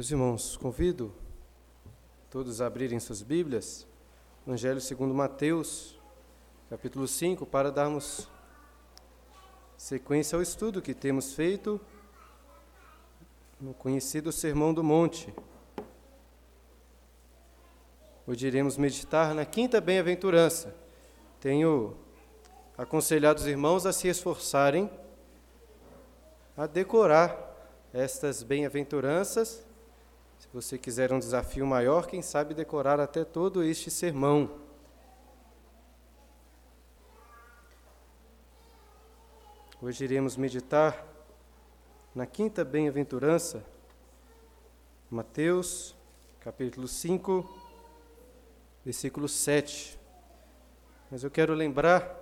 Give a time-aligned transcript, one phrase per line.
[0.00, 1.12] Meus irmãos, convido
[2.30, 3.86] todos a abrirem suas Bíblias,
[4.46, 6.00] Evangelho segundo Mateus,
[6.70, 8.26] capítulo 5, para darmos
[9.76, 11.78] sequência ao estudo que temos feito
[13.60, 15.34] no conhecido Sermão do Monte.
[18.26, 20.74] Hoje iremos meditar na quinta bem-aventurança.
[21.40, 21.94] Tenho
[22.78, 24.90] aconselhado os irmãos a se esforçarem
[26.56, 27.36] a decorar
[27.92, 29.68] estas bem-aventuranças.
[30.52, 34.58] Você quiser um desafio maior, quem sabe decorar até todo este sermão.
[39.80, 41.06] Hoje iremos meditar
[42.12, 43.64] na quinta bem-aventurança,
[45.08, 45.94] Mateus,
[46.40, 47.48] capítulo 5,
[48.84, 49.96] versículo 7.
[51.12, 52.12] Mas eu quero lembrar,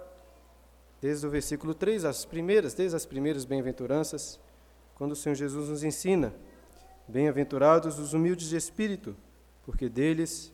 [1.01, 4.38] desde o versículo 3, as primeiras, desde as primeiras bem-aventuranças,
[4.96, 6.35] quando o Senhor Jesus nos ensina:
[7.09, 9.16] Bem-aventurados os humildes de espírito,
[9.64, 10.52] porque deles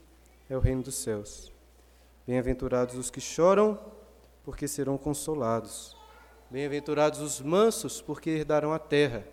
[0.49, 1.53] é o reino dos céus.
[2.25, 3.77] Bem-aventurados os que choram,
[4.45, 5.97] porque serão consolados.
[6.49, 9.27] Bem-aventurados os mansos, porque herdarão a terra.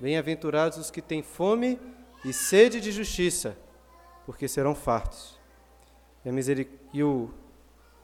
[0.00, 1.78] Bem-aventurados os que têm fome
[2.24, 3.54] e sede de justiça,
[4.24, 5.38] porque serão fartos.
[6.24, 6.70] E, a miseric...
[7.02, 7.28] o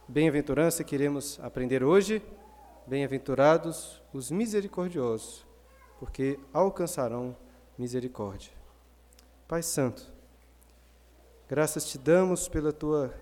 [0.06, 2.22] bem-aventurança que iremos aprender hoje,
[2.86, 5.46] bem-aventurados os misericordiosos,
[5.98, 7.34] porque alcançarão
[7.78, 8.52] misericórdia.
[9.48, 10.10] Pai Santo,
[11.48, 13.14] graças te damos pela tua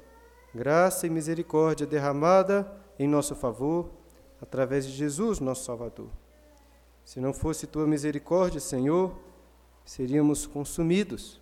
[0.55, 3.91] graça e misericórdia derramada em nosso favor
[4.41, 6.09] através de Jesus, nosso Salvador.
[7.05, 9.19] Se não fosse tua misericórdia, Senhor,
[9.85, 11.41] seríamos consumidos,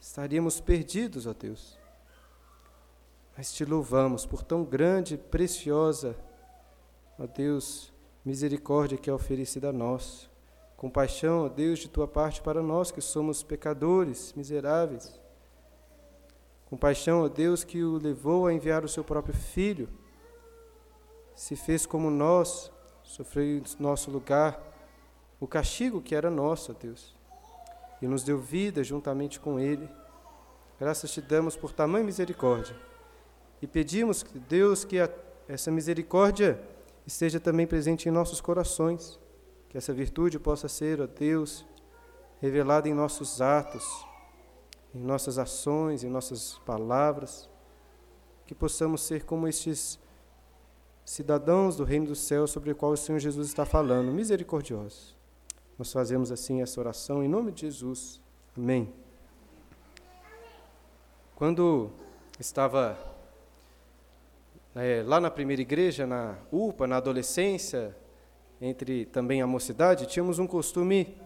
[0.00, 1.78] estaríamos perdidos, ó Deus.
[3.36, 6.16] Mas te louvamos por tão grande e preciosa,
[7.18, 7.92] ó Deus,
[8.24, 10.28] misericórdia que é oferecida a nós.
[10.76, 15.18] Compaixão, ó Deus, de tua parte para nós que somos pecadores, miseráveis.
[16.66, 19.88] Compaixão, ó Deus, que o levou a enviar o seu próprio Filho
[21.36, 24.58] se fez como nós, sofreu em nosso lugar
[25.38, 27.14] o castigo que era nosso, ó Deus,
[28.00, 29.86] e nos deu vida juntamente com Ele.
[30.80, 32.74] Graças te damos por tamanha misericórdia.
[33.60, 35.10] E pedimos, Deus, que a,
[35.46, 36.58] essa misericórdia
[37.06, 39.18] esteja também presente em nossos corações,
[39.76, 41.62] que essa virtude possa ser, ó Deus,
[42.40, 44.06] revelada em nossos atos,
[44.94, 47.46] em nossas ações, em nossas palavras,
[48.46, 49.98] que possamos ser como estes
[51.04, 55.14] cidadãos do reino dos céus sobre o qual o Senhor Jesus está falando, misericordiosos.
[55.78, 58.18] Nós fazemos assim essa oração em nome de Jesus.
[58.56, 58.90] Amém.
[61.34, 61.90] Quando
[62.40, 62.98] estava
[64.74, 67.94] é, lá na primeira igreja, na UPA, na adolescência,
[68.60, 71.16] entre também a mocidade, tínhamos um costume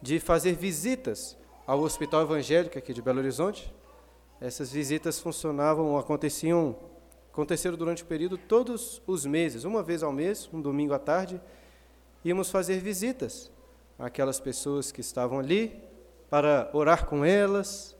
[0.00, 3.72] de fazer visitas ao Hospital Evangélico aqui de Belo Horizonte.
[4.40, 6.76] Essas visitas funcionavam, aconteciam
[7.32, 11.40] Aconteceram durante o período todos os meses, uma vez ao mês, um domingo à tarde,
[12.22, 13.50] íamos fazer visitas
[13.98, 15.82] àquelas pessoas que estavam ali
[16.28, 17.96] para orar com elas,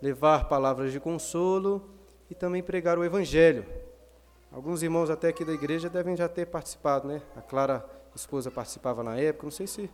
[0.00, 1.90] levar palavras de consolo
[2.30, 3.66] e também pregar o evangelho.
[4.50, 7.22] Alguns irmãos até aqui da igreja devem já ter participado, né?
[7.36, 9.90] A Clara, esposa, participava na época, não sei se o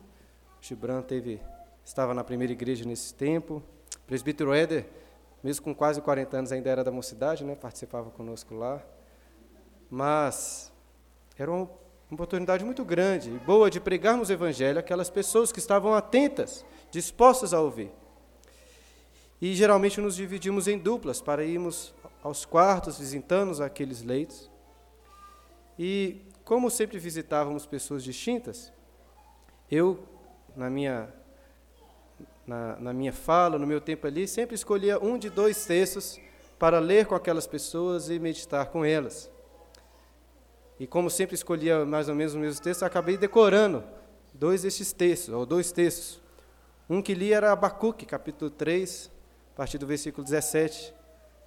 [0.60, 1.40] Gibran teve
[1.84, 3.62] estava na primeira igreja nesse tempo.
[3.96, 4.86] O presbítero Éder
[5.44, 7.54] mesmo com quase 40 anos, ainda era da mocidade, né?
[7.54, 8.82] participava conosco lá.
[9.90, 10.72] Mas
[11.38, 11.68] era uma
[12.10, 17.52] oportunidade muito grande e boa de pregarmos o Evangelho àquelas pessoas que estavam atentas, dispostas
[17.52, 17.92] a ouvir.
[19.38, 24.50] E geralmente nos dividimos em duplas para irmos aos quartos, visitando aqueles leitos.
[25.78, 28.72] E como sempre visitávamos pessoas distintas,
[29.70, 30.02] eu,
[30.56, 31.12] na minha
[32.46, 36.20] na, na minha fala, no meu tempo ali, sempre escolhia um de dois textos
[36.58, 39.30] para ler com aquelas pessoas e meditar com elas.
[40.78, 43.84] E como sempre escolhia mais ou menos os mesmos textos, acabei decorando
[44.32, 46.20] dois destes textos, ou dois textos.
[46.88, 49.10] Um que li era Abacuque, capítulo 3,
[49.52, 50.94] a partir do versículo 17,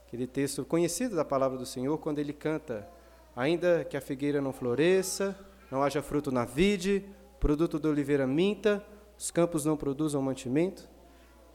[0.07, 2.87] aquele texto conhecido da palavra do Senhor, quando ele canta:
[3.35, 5.37] Ainda que a figueira não floresça,
[5.69, 7.05] não haja fruto na vide,
[7.39, 8.83] produto da oliveira minta,
[9.17, 10.89] os campos não produzam mantimento,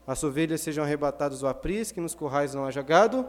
[0.07, 3.27] as ovelhas sejam arrebatadas do aprisco, nos currais não haja gado.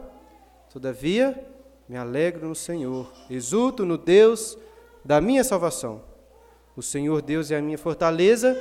[0.70, 1.46] Todavia,
[1.88, 4.58] me alegro no Senhor, exulto no Deus
[5.04, 6.02] da minha salvação.
[6.76, 8.60] O Senhor Deus é a minha fortaleza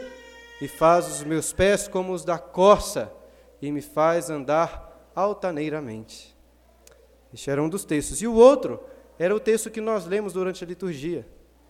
[0.62, 3.12] e faz os meus pés como os da corça
[3.62, 6.33] e me faz andar altaneiramente.
[7.34, 8.22] Este era um dos textos.
[8.22, 8.80] E o outro
[9.18, 11.26] era o texto que nós lemos durante a liturgia,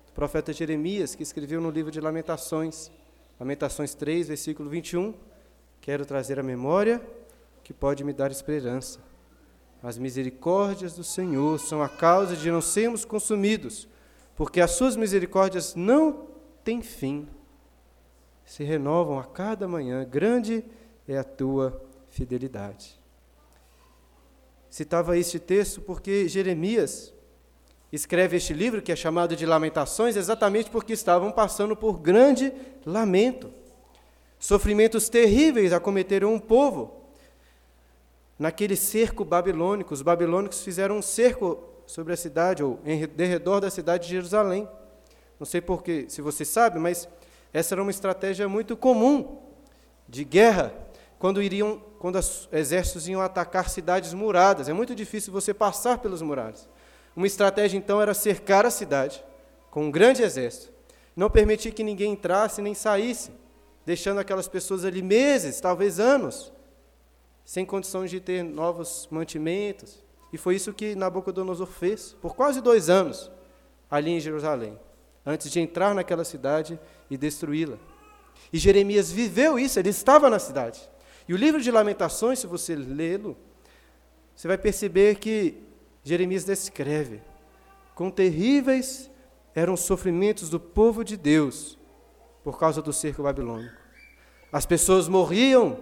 [0.06, 2.92] do profeta Jeremias, que escreveu no livro de Lamentações.
[3.40, 5.14] Lamentações 3, versículo 21,
[5.82, 7.02] quero trazer a memória
[7.64, 9.00] que pode me dar esperança.
[9.82, 13.88] As misericórdias do Senhor são a causa de não sermos consumidos,
[14.36, 16.28] porque as suas misericórdias não
[16.64, 17.28] têm fim.
[18.46, 20.64] Se renovam a cada manhã, grande
[21.08, 23.03] é a tua fidelidade.
[24.74, 27.14] Citava este texto porque Jeremias
[27.92, 32.52] escreve este livro, que é chamado de Lamentações, exatamente porque estavam passando por grande
[32.84, 33.54] lamento.
[34.40, 37.04] Sofrimentos terríveis acometeram um povo.
[38.40, 43.70] Naquele cerco babilônico, os babilônicos fizeram um cerco sobre a cidade, ou em redor da
[43.70, 44.68] cidade de Jerusalém.
[45.40, 47.08] Não sei porque, se você sabe, mas
[47.54, 49.38] essa era uma estratégia muito comum
[50.10, 50.74] de guerra
[51.24, 54.68] quando iriam, quando os exércitos iam atacar cidades muradas.
[54.68, 56.68] É muito difícil você passar pelas muralhas.
[57.16, 59.24] Uma estratégia então era cercar a cidade
[59.72, 60.74] com um grande exército,
[61.16, 63.32] não permitir que ninguém entrasse nem saísse,
[63.86, 66.52] deixando aquelas pessoas ali meses, talvez anos,
[67.46, 70.04] sem condições de ter novos mantimentos.
[70.34, 73.32] E foi isso que Nabucodonosor fez por quase dois anos
[73.90, 74.78] ali em Jerusalém,
[75.26, 76.78] antes de entrar naquela cidade
[77.10, 77.78] e destruí-la.
[78.52, 80.92] E Jeremias viveu isso, ele estava na cidade.
[81.28, 83.38] E o livro de Lamentações, se você lê-lo,
[84.36, 85.62] você vai perceber que
[86.04, 87.22] Jeremias descreve
[87.96, 89.10] quão terríveis
[89.56, 91.78] eram os sofrimentos do povo de Deus
[92.44, 93.82] por causa do cerco babilônico.
[94.52, 95.80] As pessoas morriam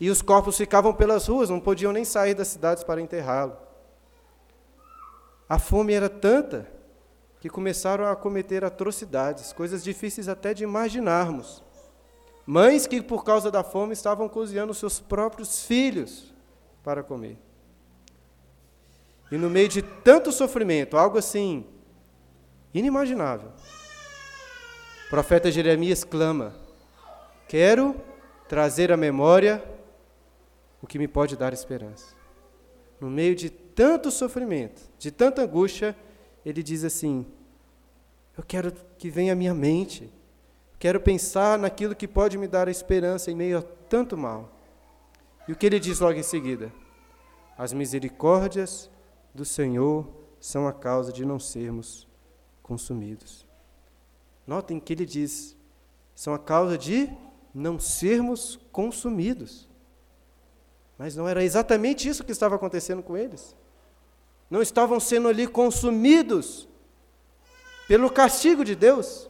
[0.00, 3.56] e os corpos ficavam pelas ruas, não podiam nem sair das cidades para enterrá-lo.
[5.48, 6.68] A fome era tanta
[7.40, 11.62] que começaram a cometer atrocidades, coisas difíceis até de imaginarmos.
[12.46, 16.32] Mães que, por causa da fome, estavam cozinhando seus próprios filhos
[16.84, 17.36] para comer.
[19.32, 21.66] E no meio de tanto sofrimento, algo assim
[22.72, 23.50] inimaginável,
[25.06, 26.54] o profeta Jeremias clama:
[27.48, 28.00] Quero
[28.48, 29.64] trazer à memória
[30.80, 32.14] o que me pode dar esperança.
[33.00, 35.96] No meio de tanto sofrimento, de tanta angústia,
[36.44, 37.26] ele diz assim:
[38.38, 40.08] Eu quero que venha à minha mente,
[40.86, 44.56] Quero pensar naquilo que pode me dar a esperança em meio a tanto mal.
[45.48, 46.72] E o que ele diz logo em seguida?
[47.58, 48.88] As misericórdias
[49.34, 50.06] do Senhor
[50.38, 52.06] são a causa de não sermos
[52.62, 53.44] consumidos.
[54.46, 55.56] Notem que ele diz:
[56.14, 57.10] são a causa de
[57.52, 59.68] não sermos consumidos.
[60.96, 63.56] Mas não era exatamente isso que estava acontecendo com eles.
[64.48, 66.68] Não estavam sendo ali consumidos
[67.88, 69.28] pelo castigo de Deus.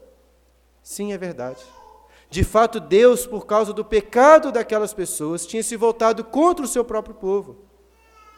[0.86, 1.64] Sim, é verdade.
[2.30, 6.84] De fato, Deus, por causa do pecado daquelas pessoas, tinha se voltado contra o seu
[6.84, 7.56] próprio povo.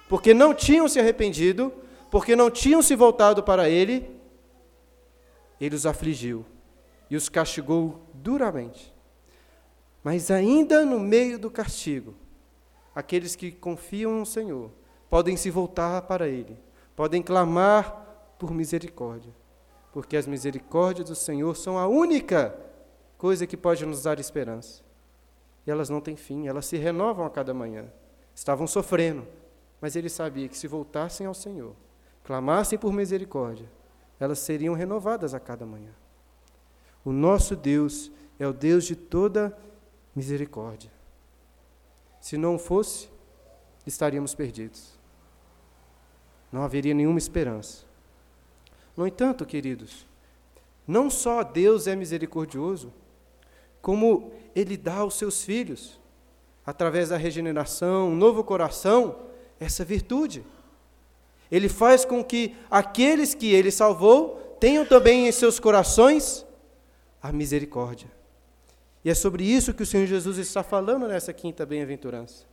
[0.09, 1.71] Porque não tinham se arrependido,
[2.11, 4.11] porque não tinham se voltado para Ele,
[5.61, 6.43] Ele os afligiu
[7.11, 8.95] e os castigou duramente.
[10.03, 12.15] Mas ainda no meio do castigo,
[12.95, 14.71] aqueles que confiam no Senhor
[15.11, 16.59] podem se voltar para Ele,
[16.97, 19.38] podem clamar por misericórdia
[19.99, 22.57] porque as misericórdias do Senhor são a única
[23.17, 24.81] coisa que pode nos dar esperança.
[25.67, 27.85] E elas não têm fim, elas se renovam a cada manhã.
[28.33, 29.27] Estavam sofrendo,
[29.81, 31.75] mas ele sabia que se voltassem ao Senhor,
[32.23, 33.69] clamassem por misericórdia,
[34.21, 35.91] elas seriam renovadas a cada manhã.
[37.05, 38.09] O nosso Deus
[38.39, 39.59] é o Deus de toda
[40.15, 40.93] misericórdia.
[42.21, 43.11] Se não fosse,
[43.85, 44.97] estaríamos perdidos.
[46.53, 47.88] Não haveria nenhuma esperança.
[48.99, 50.05] No entanto, queridos,
[50.85, 52.93] não só Deus é misericordioso,
[53.81, 56.01] como Ele dá aos seus filhos,
[56.67, 59.21] através da regeneração, um novo coração,
[59.61, 60.45] essa virtude.
[61.49, 66.45] Ele faz com que aqueles que Ele salvou tenham também em seus corações
[67.23, 68.11] a misericórdia.
[69.05, 72.47] E é sobre isso que o Senhor Jesus está falando nessa quinta bem-aventurança.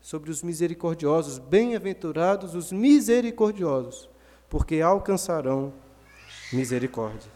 [0.00, 4.08] Sobre os misericordiosos, bem-aventurados os misericordiosos,
[4.50, 5.72] porque alcançarão
[6.52, 7.30] misericórdia.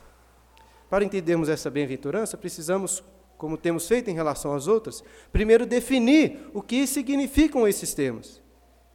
[0.90, 3.02] Para entendermos essa bem-aventurança, precisamos,
[3.38, 5.02] como temos feito em relação às outras,
[5.32, 8.42] primeiro definir o que significam esses termos.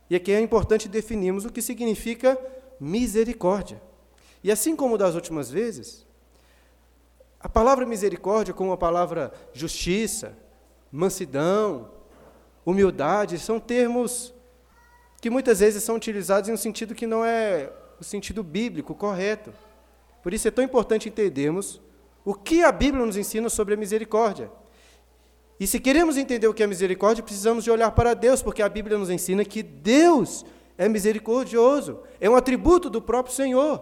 [0.09, 2.37] E aqui é importante definirmos o que significa
[2.79, 3.81] misericórdia.
[4.43, 6.05] E assim como das últimas vezes,
[7.39, 10.37] a palavra misericórdia, como a palavra justiça,
[10.91, 11.89] mansidão,
[12.65, 14.33] humildade, são termos
[15.21, 19.53] que muitas vezes são utilizados em um sentido que não é o sentido bíblico correto.
[20.23, 21.81] Por isso é tão importante entendermos
[22.23, 24.51] o que a Bíblia nos ensina sobre a misericórdia.
[25.59, 28.69] E se queremos entender o que é misericórdia, precisamos de olhar para Deus, porque a
[28.69, 30.45] Bíblia nos ensina que Deus
[30.77, 33.81] é misericordioso, é um atributo do próprio Senhor.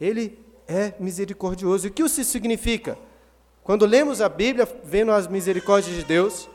[0.00, 0.38] Ele
[0.68, 1.86] é misericordioso.
[1.86, 2.96] E o que isso significa?
[3.64, 6.48] Quando lemos a Bíblia, vendo as misericórdias de Deus,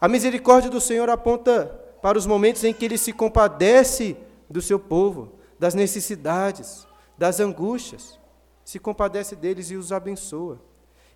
[0.00, 1.66] A misericórdia do Senhor aponta
[2.00, 4.16] para os momentos em que ele se compadece
[4.48, 6.86] do seu povo, das necessidades,
[7.16, 8.18] das angústias,
[8.64, 10.60] se compadece deles e os abençoa.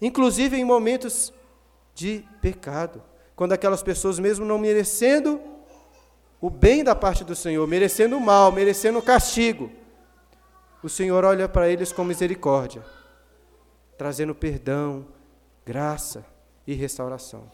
[0.00, 1.32] Inclusive em momentos
[1.94, 3.02] de pecado,
[3.36, 5.40] quando aquelas pessoas, mesmo não merecendo
[6.40, 9.70] o bem da parte do Senhor, merecendo o mal, merecendo o castigo,
[10.82, 12.84] o Senhor olha para eles com misericórdia,
[13.96, 15.06] trazendo perdão,
[15.64, 16.24] graça
[16.66, 17.50] e restauração.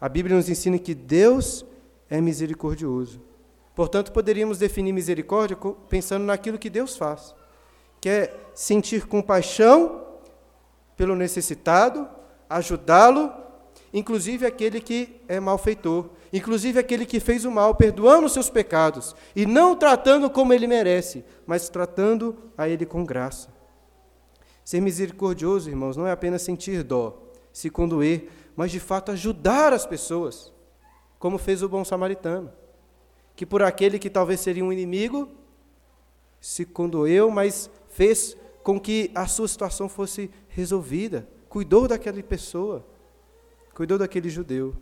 [0.00, 1.64] A Bíblia nos ensina que Deus
[2.10, 3.22] é misericordioso.
[3.74, 5.56] Portanto, poderíamos definir misericórdia
[5.88, 7.34] pensando naquilo que Deus faz,
[8.00, 10.02] que é sentir compaixão
[10.96, 12.08] pelo necessitado,
[12.48, 13.32] ajudá-lo,
[13.92, 19.14] inclusive aquele que é malfeitor, inclusive aquele que fez o mal, perdoando os seus pecados
[19.34, 23.48] e não tratando como ele merece, mas tratando a ele com graça.
[24.64, 29.86] Ser misericordioso, irmãos, não é apenas sentir dó, se condoer, mas de fato ajudar as
[29.86, 30.52] pessoas,
[31.18, 32.52] como fez o bom samaritano,
[33.34, 35.28] que por aquele que talvez seria um inimigo,
[36.40, 42.84] se condoeu, mas fez com que a sua situação fosse resolvida, cuidou daquela pessoa,
[43.74, 44.74] cuidou daquele judeu.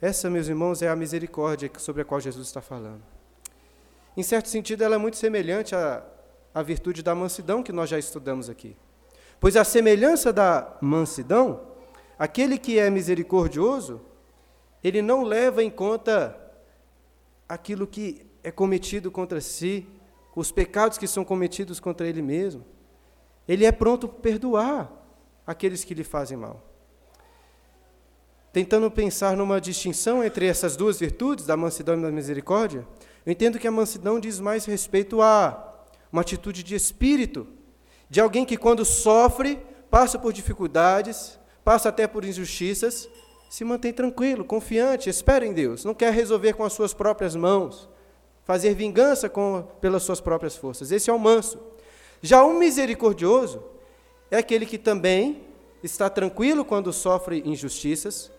[0.00, 3.02] Essa, meus irmãos, é a misericórdia sobre a qual Jesus está falando.
[4.16, 6.04] Em certo sentido, ela é muito semelhante à,
[6.54, 8.76] à virtude da mansidão que nós já estudamos aqui.
[9.38, 11.60] Pois a semelhança da mansidão,
[12.18, 14.00] aquele que é misericordioso,
[14.82, 16.38] ele não leva em conta
[17.48, 19.86] aquilo que é cometido contra si,
[20.34, 22.64] os pecados que são cometidos contra ele mesmo.
[23.46, 24.90] Ele é pronto a perdoar
[25.46, 26.70] aqueles que lhe fazem mal
[28.52, 32.86] tentando pensar numa distinção entre essas duas virtudes, da mansidão e da misericórdia,
[33.24, 37.46] eu entendo que a mansidão diz mais respeito a uma atitude de espírito,
[38.08, 43.08] de alguém que, quando sofre, passa por dificuldades, passa até por injustiças,
[43.50, 47.88] se mantém tranquilo, confiante, espera em Deus, não quer resolver com as suas próprias mãos,
[48.44, 50.92] fazer vingança com, pelas suas próprias forças.
[50.92, 51.58] Esse é o manso.
[52.22, 53.60] Já o misericordioso
[54.30, 55.42] é aquele que também
[55.82, 58.30] está tranquilo quando sofre injustiças,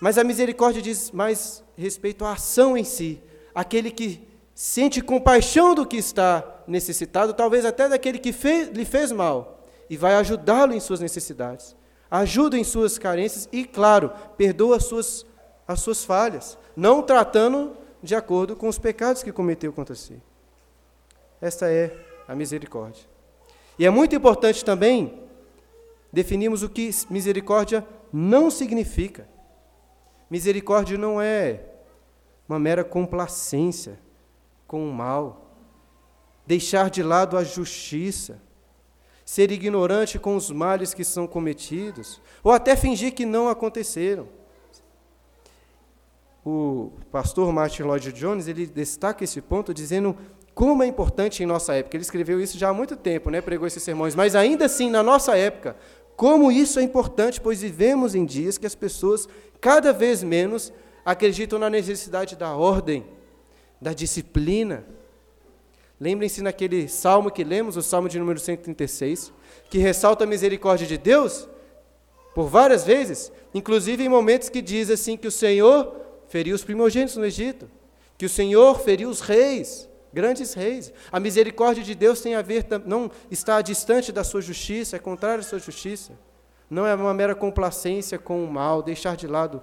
[0.00, 3.22] mas a misericórdia diz mais respeito à ação em si.
[3.54, 4.20] Aquele que
[4.52, 9.96] sente compaixão do que está necessitado, talvez até daquele que fez, lhe fez mal, e
[9.96, 11.76] vai ajudá-lo em suas necessidades,
[12.10, 15.26] ajuda em suas carências e, claro, perdoa as suas,
[15.66, 20.20] as suas falhas, não tratando de acordo com os pecados que cometeu contra si.
[21.40, 23.04] Esta é a misericórdia.
[23.78, 25.22] E é muito importante também
[26.12, 29.28] definirmos o que misericórdia não significa.
[30.28, 31.64] Misericórdia não é
[32.48, 33.98] uma mera complacência
[34.66, 35.50] com o mal,
[36.46, 38.40] deixar de lado a justiça,
[39.30, 44.26] ser ignorante com os males que são cometidos, ou até fingir que não aconteceram.
[46.44, 50.16] O pastor Martin Lloyd Jones ele destaca esse ponto dizendo
[50.52, 51.96] como é importante em nossa época.
[51.96, 53.40] Ele escreveu isso já há muito tempo, né?
[53.40, 55.76] pregou esses sermões, mas ainda assim, na nossa época,
[56.16, 59.28] como isso é importante, pois vivemos em dias que as pessoas
[59.60, 60.72] cada vez menos
[61.04, 63.06] acreditam na necessidade da ordem,
[63.80, 64.84] da disciplina.
[66.00, 69.30] Lembrem-se naquele salmo que lemos, o salmo de número 136,
[69.68, 71.46] que ressalta a misericórdia de Deus
[72.34, 75.94] por várias vezes, inclusive em momentos que diz assim que o Senhor
[76.28, 77.70] feriu os primogênitos no Egito,
[78.16, 80.90] que o Senhor feriu os reis, grandes reis.
[81.12, 85.40] A misericórdia de Deus tem a ver, não está distante da sua justiça, é contrária
[85.40, 86.12] à sua justiça.
[86.70, 89.60] Não é uma mera complacência com o mal, deixar de lado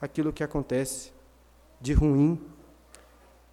[0.00, 1.12] aquilo que acontece
[1.80, 2.38] de ruim.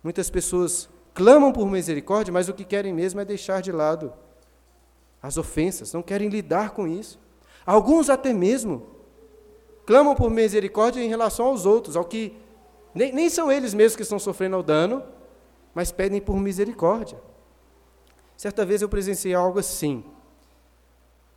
[0.04, 4.14] Muitas pessoas clamam por misericórdia, mas o que querem mesmo é deixar de lado
[5.22, 7.20] as ofensas, não querem lidar com isso.
[7.66, 8.88] Alguns até mesmo
[9.86, 12.38] clamam por misericórdia em relação aos outros, ao que
[12.96, 15.04] nem, nem são eles mesmos que estão sofrendo o dano,
[15.76, 17.20] mas pedem por misericórdia.
[18.38, 20.06] Certa vez eu presenciei algo assim.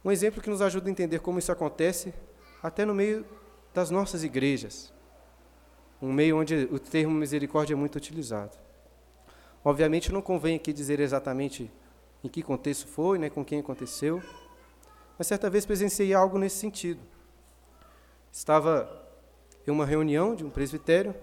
[0.04, 2.14] Um exemplo que nos ajuda a entender como isso acontece,
[2.62, 3.26] até no meio
[3.74, 4.92] das nossas igrejas.
[6.00, 8.62] Um meio onde o termo misericórdia é muito utilizado.
[9.64, 11.71] Obviamente, não convém aqui dizer exatamente
[12.25, 14.23] em que contexto foi, né, com quem aconteceu,
[15.19, 17.00] mas certa vez presenciei algo nesse sentido.
[18.31, 18.90] Estava
[19.66, 21.14] em uma reunião de um presbitério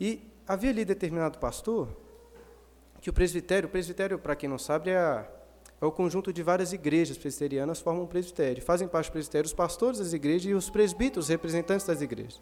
[0.00, 1.88] e havia ali determinado pastor
[3.04, 5.26] que o presbitério, o presbitério, para quem não sabe, é, a,
[5.78, 8.62] é o conjunto de várias igrejas presbiterianas formam um presbitério.
[8.62, 12.36] Fazem parte do presbitério os pastores das igrejas e os presbíteros, os representantes das igrejas.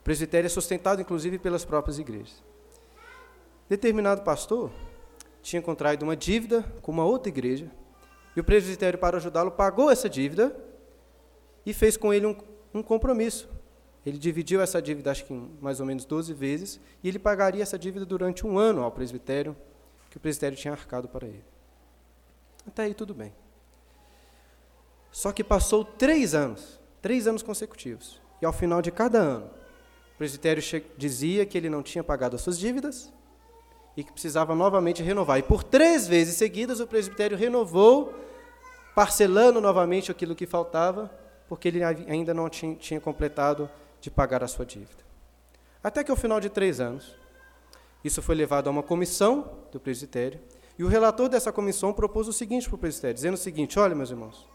[0.00, 2.42] O presbitério é sustentado, inclusive, pelas próprias igrejas.
[3.70, 4.72] Determinado pastor
[5.40, 7.70] tinha contraído uma dívida com uma outra igreja,
[8.34, 10.56] e o presbitério, para ajudá-lo, pagou essa dívida
[11.64, 12.36] e fez com ele um,
[12.74, 13.48] um compromisso.
[14.04, 17.62] Ele dividiu essa dívida, acho que em mais ou menos 12 vezes, e ele pagaria
[17.62, 19.56] essa dívida durante um ano ao presbitério,
[20.10, 21.44] que o presbitério tinha arcado para ele.
[22.66, 23.32] Até aí tudo bem.
[25.12, 29.46] Só que passou três anos, três anos consecutivos, e ao final de cada ano,
[30.14, 30.60] o presbitério
[30.98, 33.12] dizia que ele não tinha pagado as suas dívidas
[33.96, 35.38] e que precisava novamente renovar.
[35.38, 38.14] E por três vezes seguidas, o presbitério renovou,
[38.94, 41.10] parcelando novamente aquilo que faltava,
[41.48, 43.68] porque ele ainda não tinha, completado
[44.00, 45.02] de pagar a sua dívida.
[45.82, 47.16] Até que ao final de três anos,
[48.04, 50.40] isso foi levado a uma comissão do presbitério,
[50.78, 53.94] e o relator dessa comissão propôs o seguinte para o presbitério, dizendo o seguinte: olha,
[53.94, 54.48] meus irmãos,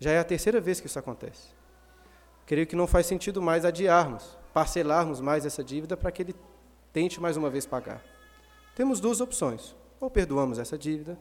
[0.00, 1.48] já é a terceira vez que isso acontece.
[2.46, 6.34] Creio que não faz sentido mais adiarmos, parcelarmos mais essa dívida para que ele
[6.92, 8.02] tente mais uma vez pagar.
[8.74, 11.18] Temos duas opções: ou perdoamos essa dívida,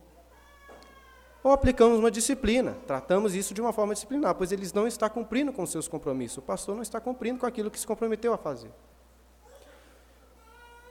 [1.43, 5.53] ou aplicamos uma disciplina, tratamos isso de uma forma disciplinar, pois eles não estão cumprindo
[5.53, 6.39] com seus compromissos.
[6.39, 8.71] O pastor não está cumprindo com aquilo que se comprometeu a fazer.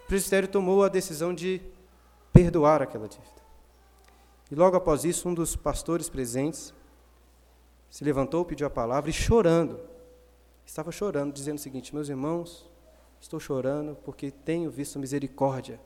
[0.04, 1.60] O presbitério tomou a decisão de
[2.32, 3.42] perdoar aquela dívida.
[4.50, 6.72] E logo após isso, um dos pastores presentes
[7.90, 9.80] se levantou, pediu a palavra e chorando,
[10.64, 12.70] estava chorando, dizendo o seguinte: Meus irmãos,
[13.20, 15.80] estou chorando porque tenho visto misericórdia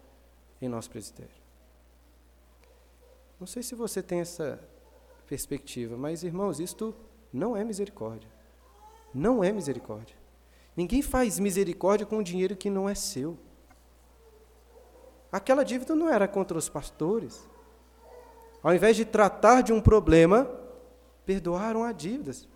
[0.61, 1.41] em nosso presbitério.
[3.39, 4.61] Não sei se você tem essa
[5.27, 6.95] perspectiva, mas irmãos, isto
[7.33, 8.29] não é misericórdia.
[9.15, 10.15] Não é misericórdia.
[10.77, 13.39] Ninguém faz misericórdia com dinheiro que não é seu.
[15.33, 17.49] Aquela dívida não era contra os pastores.
[18.63, 20.51] Ao invés de tratar de um problema,
[21.25, 22.49] perdoaram a dívidas.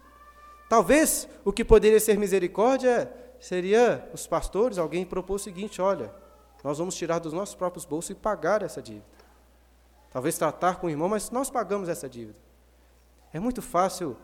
[0.68, 3.10] Talvez o que poderia ser misericórdia
[3.46, 6.12] seria os pastores, alguém propôs o seguinte: olha,
[6.62, 9.14] nós vamos tirar dos nossos próprios bolsos e pagar essa dívida
[10.14, 12.38] talvez tratar com o irmão, mas nós pagamos essa dívida.
[13.32, 14.16] É muito fácil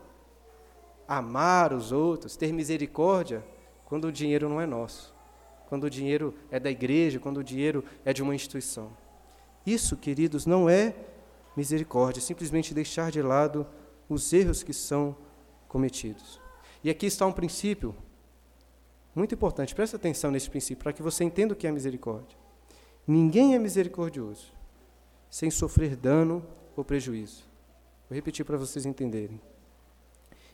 [1.05, 3.43] amar os outros, ter misericórdia,
[3.87, 5.13] quando o dinheiro não é nosso,
[5.67, 8.95] quando o dinheiro é da igreja, quando o dinheiro é de uma instituição.
[9.65, 10.95] Isso, queridos, não é
[11.57, 13.67] misericórdia, simplesmente deixar de lado
[14.07, 15.13] os erros que são
[15.67, 16.39] cometidos.
[16.81, 17.93] E aqui está um princípio
[19.13, 22.37] muito importante, presta atenção nesse princípio, para que você entenda o que é misericórdia.
[23.05, 24.53] Ninguém é misericordioso
[25.29, 26.45] sem sofrer dano
[26.75, 27.43] ou prejuízo.
[28.09, 29.39] Vou repetir para vocês entenderem.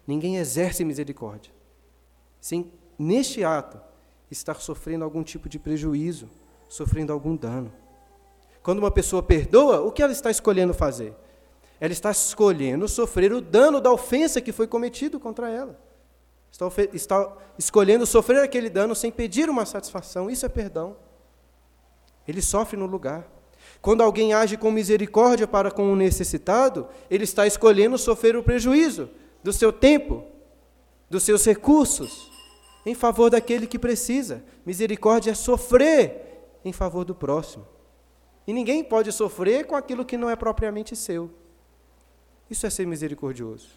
[0.05, 1.51] Ninguém exerce misericórdia
[2.39, 3.79] sem, neste ato,
[4.29, 6.29] estar sofrendo algum tipo de prejuízo,
[6.69, 7.73] sofrendo algum dano.
[8.61, 11.13] Quando uma pessoa perdoa, o que ela está escolhendo fazer?
[11.79, 15.79] Ela está escolhendo sofrer o dano da ofensa que foi cometido contra ela.
[16.51, 20.29] Está, está escolhendo sofrer aquele dano sem pedir uma satisfação.
[20.29, 20.95] Isso é perdão.
[22.27, 23.27] Ele sofre no lugar.
[23.81, 29.09] Quando alguém age com misericórdia para com o necessitado, ele está escolhendo sofrer o prejuízo
[29.43, 30.23] do seu tempo,
[31.09, 32.31] dos seus recursos,
[32.85, 34.43] em favor daquele que precisa.
[34.65, 37.65] Misericórdia é sofrer em favor do próximo.
[38.45, 41.29] E ninguém pode sofrer com aquilo que não é propriamente seu.
[42.49, 43.69] Isso é ser misericordioso.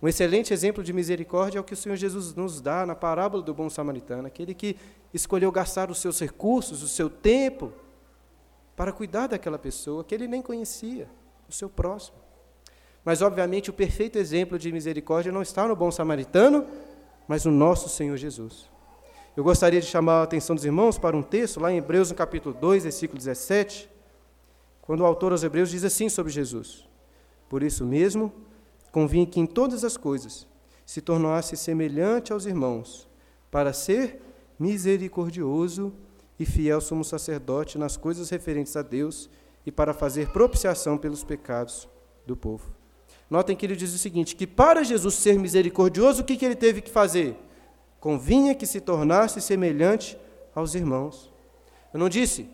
[0.00, 3.42] Um excelente exemplo de misericórdia é o que o Senhor Jesus nos dá na parábola
[3.42, 4.76] do bom samaritano, aquele que
[5.12, 7.72] escolheu gastar os seus recursos, o seu tempo,
[8.76, 11.08] para cuidar daquela pessoa que ele nem conhecia,
[11.48, 12.16] o seu próximo.
[13.04, 16.64] Mas, obviamente, o perfeito exemplo de misericórdia não está no bom samaritano,
[17.26, 18.70] mas no nosso Senhor Jesus.
[19.36, 22.16] Eu gostaria de chamar a atenção dos irmãos para um texto, lá em Hebreus, no
[22.16, 23.90] capítulo 2, versículo 17,
[24.82, 26.88] quando o autor aos Hebreus diz assim sobre Jesus:
[27.48, 28.32] Por isso mesmo,
[28.98, 30.44] convinha que em todas as coisas
[30.84, 33.06] se tornasse semelhante aos irmãos,
[33.48, 34.20] para ser
[34.58, 35.92] misericordioso
[36.36, 39.30] e fiel sumo sacerdote nas coisas referentes a Deus
[39.64, 41.88] e para fazer propiciação pelos pecados
[42.26, 42.72] do povo.
[43.30, 46.56] Notem que ele diz o seguinte: que para Jesus ser misericordioso, o que, que ele
[46.56, 47.36] teve que fazer?
[48.00, 50.18] Convinha que se tornasse semelhante
[50.52, 51.32] aos irmãos.
[51.94, 52.48] Eu não disse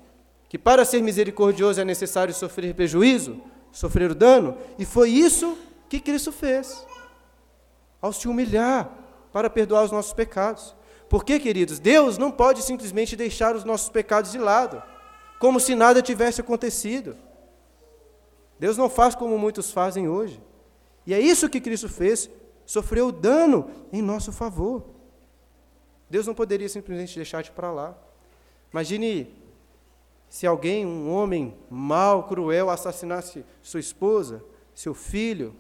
[0.47, 3.41] que para ser misericordioso é necessário sofrer prejuízo,
[3.73, 5.57] sofrer o dano, e foi isso
[5.95, 6.87] que Cristo fez,
[8.01, 8.91] ao se humilhar
[9.33, 10.75] para perdoar os nossos pecados.
[11.09, 14.83] Porque, queridos, Deus não pode simplesmente deixar os nossos pecados de lado,
[15.39, 17.17] como se nada tivesse acontecido.
[18.59, 20.43] Deus não faz como muitos fazem hoje.
[21.07, 22.31] E é isso que Cristo fez,
[22.67, 24.85] sofreu dano em nosso favor.
[26.11, 27.97] Deus não poderia simplesmente deixar de para lá.
[28.73, 29.33] Imagine
[30.29, 34.43] se alguém, um homem mau, cruel, assassinasse sua esposa,
[34.75, 35.55] seu filho,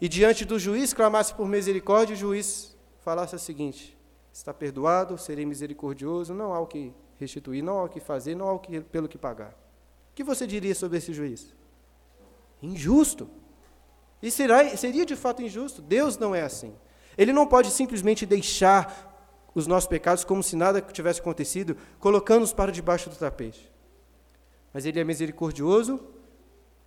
[0.00, 3.96] e diante do juiz clamasse por misericórdia, o juiz falasse o seguinte:
[4.32, 8.48] está perdoado, serei misericordioso, não há o que restituir, não há o que fazer, não
[8.48, 9.52] há o que, pelo que pagar.
[10.10, 11.54] O que você diria sobre esse juiz?
[12.62, 13.28] Injusto.
[14.22, 15.80] E será, seria de fato injusto.
[15.80, 16.74] Deus não é assim.
[17.16, 19.14] Ele não pode simplesmente deixar
[19.54, 23.72] os nossos pecados como se nada tivesse acontecido, colocando-os para debaixo do tapete.
[24.72, 25.98] Mas Ele é misericordioso,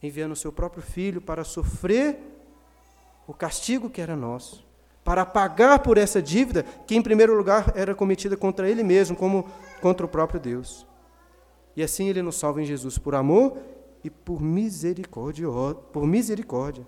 [0.02, 2.38] enviando o seu próprio Filho para sofrer
[3.29, 4.65] o castigo que era nosso,
[5.03, 9.47] para pagar por essa dívida que, em primeiro lugar, era cometida contra Ele mesmo, como
[9.79, 10.83] contra o próprio Deus.
[11.75, 13.55] E assim Ele nos salva em Jesus por amor
[14.03, 15.47] e por misericórdia.
[15.93, 16.87] Por misericórdia.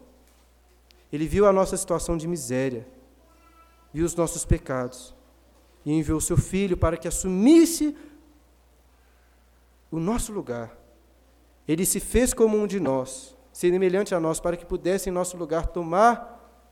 [1.13, 2.87] Ele viu a nossa situação de miséria,
[3.93, 5.13] viu os nossos pecados
[5.85, 7.95] e enviou o seu filho para que assumisse
[9.91, 10.75] o nosso lugar.
[11.67, 15.37] Ele se fez como um de nós, semelhante a nós, para que pudesse em nosso
[15.37, 16.30] lugar tomar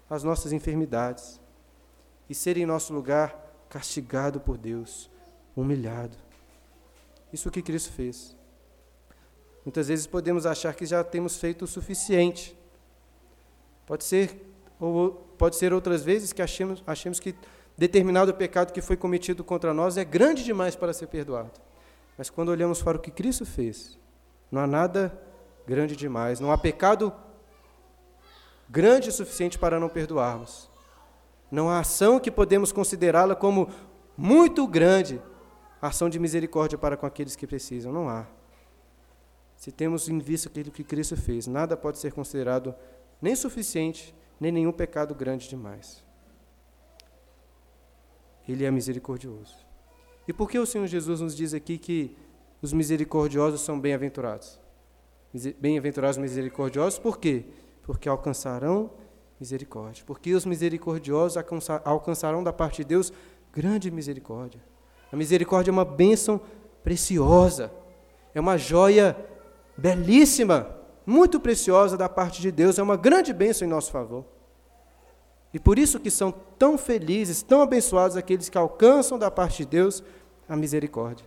[0.10, 1.40] as nossas enfermidades
[2.30, 3.36] e ser em nosso lugar
[3.70, 5.10] castigado por Deus,
[5.56, 6.18] humilhado.
[7.32, 8.36] Isso que Cristo fez.
[9.64, 12.58] Muitas vezes podemos achar que já temos feito o suficiente.
[13.86, 17.36] Pode ser, ou pode ser outras vezes que achemos, achemos que
[17.78, 21.52] determinado pecado que foi cometido contra nós é grande demais para ser perdoado.
[22.18, 23.98] Mas quando olhamos para o que Cristo fez,
[24.52, 25.18] não há nada
[25.68, 27.14] grande demais, não há pecado
[28.70, 30.70] grande o suficiente para não perdoarmos.
[31.52, 33.70] Não há ação que podemos considerá-la como
[34.16, 35.22] muito grande,
[35.82, 37.92] ação de misericórdia para com aqueles que precisam.
[37.92, 38.28] Não há.
[39.56, 42.76] Se temos em vista aquilo que Cristo fez, nada pode ser considerado
[43.22, 46.04] nem suficiente, nem nenhum pecado grande demais.
[48.48, 49.56] Ele é misericordioso.
[50.28, 52.16] E por que o Senhor Jesus nos diz aqui que
[52.62, 54.60] os misericordiosos são bem-aventurados?
[55.60, 57.46] Bem-aventurados misericordiosos, por quê?
[57.90, 58.92] Porque alcançarão
[59.40, 60.04] misericórdia.
[60.06, 61.44] Porque os misericordiosos
[61.84, 63.12] alcançarão da parte de Deus
[63.52, 64.62] grande misericórdia.
[65.12, 66.40] A misericórdia é uma bênção
[66.84, 67.72] preciosa,
[68.36, 69.18] é uma joia
[69.76, 70.70] belíssima,
[71.04, 74.24] muito preciosa da parte de Deus, é uma grande bênção em nosso favor.
[75.52, 79.66] E por isso que são tão felizes, tão abençoados aqueles que alcançam da parte de
[79.66, 80.04] Deus
[80.48, 81.26] a misericórdia.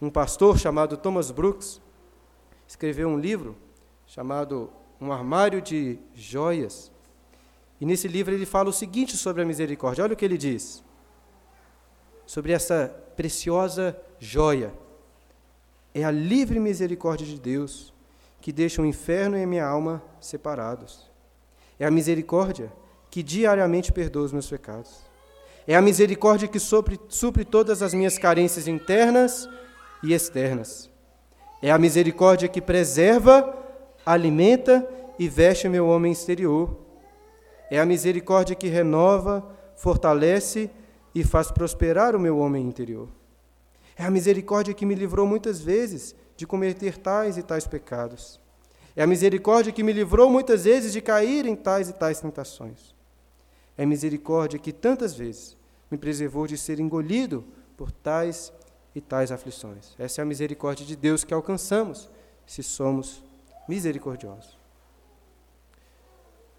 [0.00, 1.82] Um pastor chamado Thomas Brooks
[2.68, 3.56] escreveu um livro
[4.06, 4.70] chamado
[5.02, 6.92] Um Armário de Joias.
[7.80, 10.04] E nesse livro ele fala o seguinte sobre a misericórdia.
[10.04, 10.84] Olha o que ele diz.
[12.24, 12.86] Sobre essa
[13.16, 14.72] preciosa joia.
[15.92, 17.92] É a livre misericórdia de Deus
[18.40, 21.10] que deixa o inferno e a minha alma separados.
[21.80, 22.72] É a misericórdia
[23.10, 25.00] que diariamente perdoa os meus pecados.
[25.66, 29.48] É a misericórdia que supre, supre todas as minhas carências internas
[30.00, 30.88] e externas.
[31.60, 33.61] É a misericórdia que preserva,
[34.04, 34.86] alimenta
[35.18, 36.76] e veste meu homem exterior.
[37.70, 40.70] É a misericórdia que renova, fortalece
[41.14, 43.08] e faz prosperar o meu homem interior.
[43.96, 48.40] É a misericórdia que me livrou muitas vezes de cometer tais e tais pecados.
[48.96, 52.94] É a misericórdia que me livrou muitas vezes de cair em tais e tais tentações.
[53.76, 55.56] É misericórdia que tantas vezes
[55.90, 57.44] me preservou de ser engolido
[57.76, 58.52] por tais
[58.94, 59.94] e tais aflições.
[59.98, 62.10] Essa é a misericórdia de Deus que alcançamos
[62.46, 63.22] se somos
[63.68, 64.58] misericordiosos.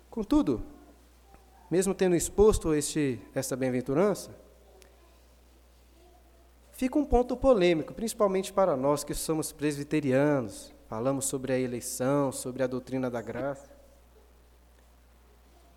[0.10, 0.64] Contudo,
[1.70, 4.30] mesmo tendo exposto este, esta bem-aventurança,
[6.72, 12.62] fica um ponto polêmico, principalmente para nós que somos presbiterianos, falamos sobre a eleição, sobre
[12.62, 13.72] a doutrina da graça.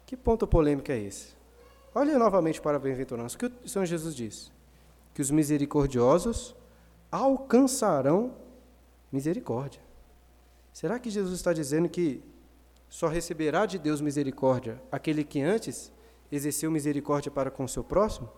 [0.05, 1.35] Que ponto polêmico é esse?
[1.95, 3.35] Olhe novamente para a bem-aventurança.
[3.35, 4.53] O que o Senhor Jesus diz?
[5.15, 6.55] Que os misericordiosos
[7.11, 8.35] alcançarão
[9.11, 9.86] misericórdia.
[10.77, 12.23] Será que Jesus está dizendo que
[12.87, 15.91] só receberá de Deus misericórdia aquele que antes
[16.31, 18.29] exerceu misericórdia para com o seu próximo?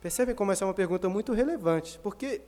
[0.00, 2.40] Percebem como essa é uma pergunta muito relevante, porque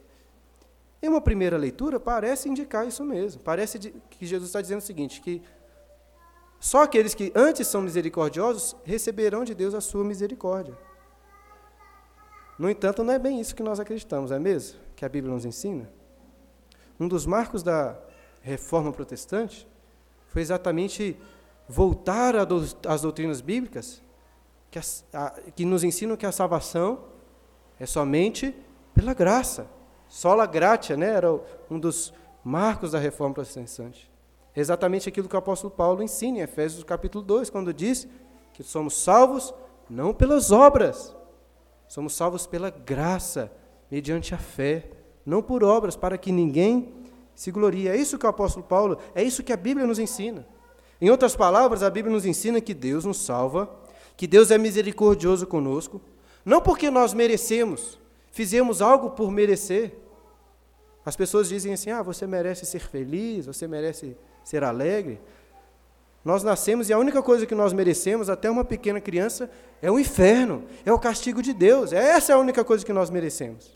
[1.02, 3.42] em uma primeira leitura parece indicar isso mesmo.
[3.42, 3.76] Parece
[4.08, 5.42] que Jesus está dizendo o seguinte, que
[6.60, 10.78] só aqueles que antes são misericordiosos receberão de Deus a sua misericórdia.
[12.56, 14.78] No entanto, não é bem isso que nós acreditamos, é mesmo?
[14.94, 15.95] Que a Bíblia nos ensina?
[16.98, 17.98] Um dos marcos da
[18.42, 19.68] reforma protestante
[20.28, 21.16] foi exatamente
[21.68, 22.34] voltar
[22.86, 24.02] às doutrinas bíblicas
[24.70, 24.78] que,
[25.12, 27.04] a, que nos ensinam que a salvação
[27.78, 28.54] é somente
[28.94, 29.66] pela graça.
[30.08, 31.10] Sola gratia, né?
[31.10, 31.32] Era
[31.70, 34.10] um dos marcos da reforma protestante
[34.56, 38.08] exatamente aquilo que o apóstolo Paulo ensina em Efésios capítulo 2, quando diz
[38.54, 39.54] que somos salvos
[39.88, 41.14] não pelas obras,
[41.86, 43.52] somos salvos pela graça,
[43.90, 44.90] mediante a fé,
[45.26, 46.94] não por obras, para que ninguém
[47.34, 47.88] se glorie.
[47.88, 50.46] É isso que o apóstolo Paulo, é isso que a Bíblia nos ensina.
[51.00, 53.68] Em outras palavras, a Bíblia nos ensina que Deus nos salva,
[54.16, 56.00] que Deus é misericordioso conosco,
[56.44, 57.98] não porque nós merecemos,
[58.30, 59.94] fizemos algo por merecer.
[61.04, 65.20] As pessoas dizem assim: ah, você merece ser feliz, você merece ser alegre.
[66.24, 69.50] Nós nascemos e a única coisa que nós merecemos, até uma pequena criança,
[69.82, 71.92] é o inferno, é o castigo de Deus.
[71.92, 73.75] Essa é a única coisa que nós merecemos.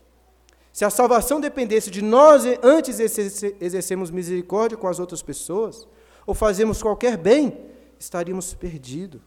[0.71, 5.87] Se a salvação dependesse de nós antes exercermos misericórdia com as outras pessoas,
[6.25, 7.57] ou fazemos qualquer bem,
[7.99, 9.21] estaríamos perdidos,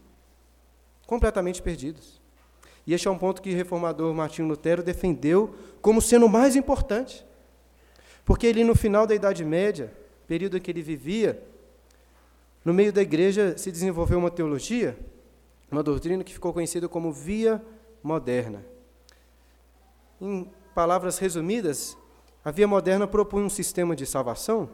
[1.05, 2.19] completamente perdidos.
[2.87, 6.55] E este é um ponto que o reformador Martinho Lutero defendeu como sendo o mais
[6.55, 7.25] importante.
[8.23, 9.93] Porque ele, no final da Idade Média,
[10.27, 11.41] período em que ele vivia,
[12.63, 14.97] no meio da igreja se desenvolveu uma teologia,
[15.71, 17.61] uma doutrina que ficou conhecida como via
[18.01, 18.65] moderna.
[20.19, 21.97] Em palavras resumidas,
[22.43, 24.69] a via moderna propunha um sistema de salvação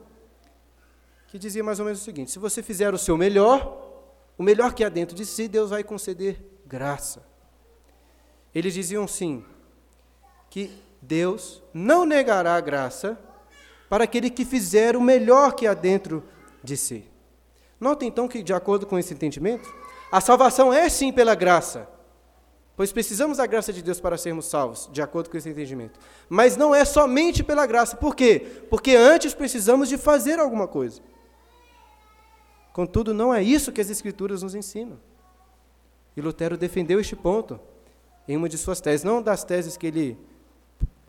[1.28, 4.04] que dizia mais ou menos o seguinte: se você fizer o seu melhor,
[4.38, 7.24] o melhor que há dentro de si, Deus vai conceder graça.
[8.54, 9.46] Eles diziam sim,
[10.50, 13.18] que Deus não negará a graça
[13.88, 16.24] para aquele que fizer o melhor que há dentro
[16.64, 17.10] de si.
[17.80, 19.74] Notem então que, de acordo com esse entendimento,
[20.12, 21.88] a salvação é sim pela graça,
[22.76, 26.00] pois precisamos da graça de Deus para sermos salvos, de acordo com esse entendimento.
[26.30, 28.64] Mas não é somente pela graça, por quê?
[28.70, 31.02] Porque antes precisamos de fazer alguma coisa.
[32.74, 35.00] Contudo, não é isso que as Escrituras nos ensinam.
[36.16, 37.60] E Lutero defendeu este ponto
[38.28, 40.18] em uma de suas teses, não das teses que ele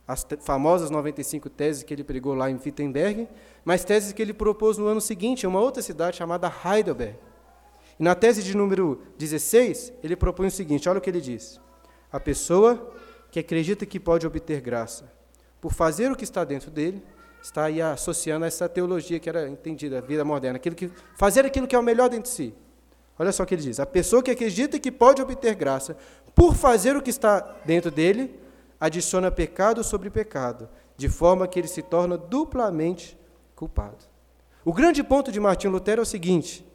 [0.07, 3.29] as famosas 95 teses que ele pregou lá em Wittenberg,
[3.65, 7.17] mas teses que ele propôs no ano seguinte, em uma outra cidade chamada Heidelberg.
[7.99, 11.61] E na tese de número 16, ele propõe o seguinte: olha o que ele diz.
[12.11, 12.93] A pessoa
[13.31, 15.11] que acredita que pode obter graça
[15.61, 17.03] por fazer o que está dentro dele,
[17.43, 21.45] está aí associando a essa teologia que era entendida, a vida moderna, aquilo que, fazer
[21.45, 22.55] aquilo que é o melhor dentro de si.
[23.19, 25.97] Olha só o que ele diz: a pessoa que acredita que pode obter graça
[26.35, 28.39] por fazer o que está dentro dele,
[28.81, 33.19] adiciona pecado sobre pecado, de forma que ele se torna duplamente
[33.55, 34.05] culpado.
[34.65, 36.67] O grande ponto de Martinho Lutero é o seguinte: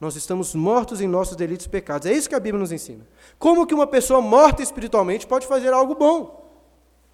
[0.00, 2.06] nós estamos mortos em nossos delitos e pecados.
[2.06, 3.06] É isso que a Bíblia nos ensina.
[3.38, 6.44] Como que uma pessoa morta espiritualmente pode fazer algo bom?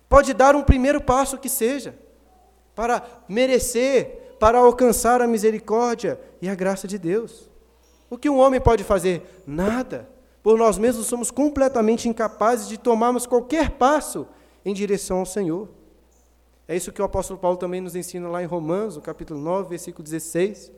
[0.08, 1.94] Pode dar um primeiro passo que seja,
[2.74, 7.48] para merecer, para alcançar a misericórdia e a graça de Deus.
[8.10, 9.42] O que um homem pode fazer?
[9.46, 10.08] Nada.
[10.42, 14.26] Por nós mesmos somos completamente incapazes de tomarmos qualquer passo
[14.64, 15.68] em direção ao Senhor.
[16.66, 19.68] É isso que o apóstolo Paulo também nos ensina lá em Romanos, no capítulo 9,
[19.68, 20.72] versículo 16,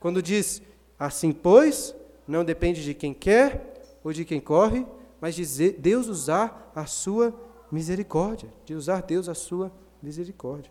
[0.00, 0.60] quando diz:
[0.98, 1.94] Assim, pois,
[2.26, 4.86] não depende de quem quer ou de quem corre,
[5.20, 7.34] mas de Deus usar a sua
[7.70, 10.70] misericórdia, de usar Deus a sua misericórdia.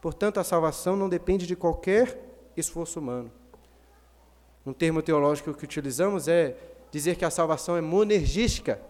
[0.00, 2.18] Portanto, a salvação não depende de qualquer
[2.56, 3.30] esforço humano.
[4.64, 6.56] Um termo teológico que utilizamos é
[6.90, 8.80] dizer que a salvação é monergística,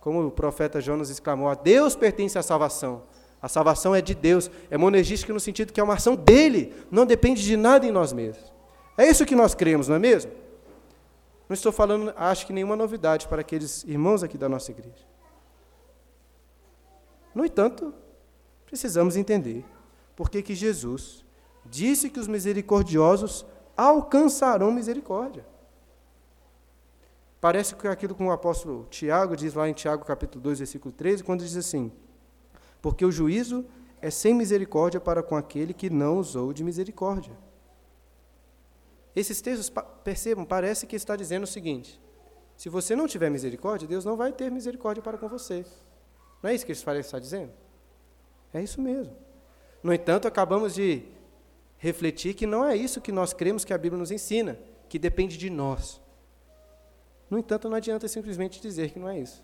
[0.00, 3.04] como o profeta Jonas exclamou: a Deus pertence a salvação.
[3.40, 7.04] A salvação é de Deus, é monergística no sentido que é uma ação dele, não
[7.04, 8.52] depende de nada em nós mesmos.
[8.96, 10.32] É isso que nós cremos, não é mesmo?
[11.48, 15.06] Não estou falando, acho que nenhuma novidade para aqueles irmãos aqui da nossa igreja.
[17.34, 17.94] No entanto,
[18.66, 19.64] precisamos entender
[20.14, 21.24] por que que Jesus
[21.64, 25.44] disse que os misericordiosos alcançarão misericórdia.
[27.40, 31.24] Parece que aquilo que o apóstolo Tiago diz lá em Tiago capítulo 2, versículo 13,
[31.24, 31.90] quando diz assim:
[32.80, 33.64] Porque o juízo
[34.00, 37.32] é sem misericórdia para com aquele que não usou de misericórdia.
[39.14, 39.70] Esses textos,
[40.02, 42.00] percebam, parece que está dizendo o seguinte:
[42.56, 45.64] se você não tiver misericórdia, Deus não vai ter misericórdia para com você.
[46.42, 47.52] Não é isso que eles parecem estar dizendo?
[48.52, 49.16] É isso mesmo.
[49.82, 51.02] No entanto, acabamos de
[51.76, 55.36] refletir que não é isso que nós cremos que a Bíblia nos ensina, que depende
[55.36, 56.00] de nós.
[57.28, 59.42] No entanto, não adianta simplesmente dizer que não é isso.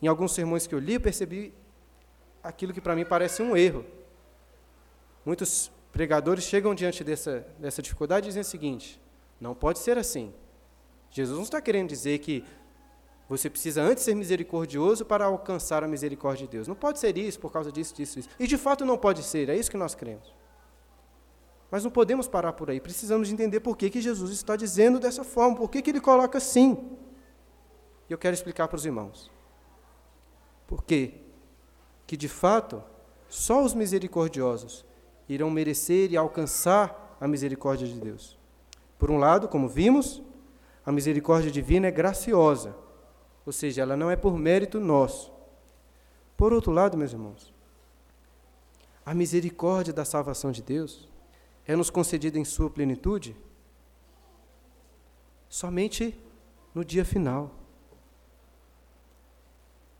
[0.00, 1.54] Em alguns sermões que eu li, eu percebi
[2.42, 3.84] aquilo que para mim parece um erro.
[5.24, 9.00] Muitos pregadores chegam diante dessa, dessa dificuldade e dizem o seguinte:
[9.40, 10.32] não pode ser assim.
[11.10, 12.44] Jesus não está querendo dizer que
[13.26, 16.68] você precisa antes ser misericordioso para alcançar a misericórdia de Deus.
[16.68, 18.28] Não pode ser isso por causa disso, disso, isso.
[18.38, 20.34] E de fato não pode ser, é isso que nós cremos.
[21.70, 25.24] Mas não podemos parar por aí, precisamos entender por que, que Jesus está dizendo dessa
[25.24, 26.90] forma, por que, que ele coloca assim.
[28.08, 29.32] E eu quero explicar para os irmãos.
[30.66, 31.22] Por quê?
[32.06, 32.84] Que de fato,
[33.28, 34.84] só os misericordiosos
[35.28, 38.38] irão merecer e alcançar a misericórdia de Deus.
[38.98, 40.22] Por um lado, como vimos,
[40.84, 42.74] a misericórdia divina é graciosa,
[43.44, 45.32] ou seja, ela não é por mérito nosso.
[46.36, 47.52] Por outro lado, meus irmãos,
[49.04, 51.08] a misericórdia da salvação de Deus
[51.66, 53.36] é nos concedida em sua plenitude
[55.48, 56.18] somente
[56.74, 57.50] no dia final.